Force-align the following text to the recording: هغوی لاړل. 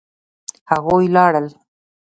هغوی 0.71 1.05
لاړل. 1.15 1.47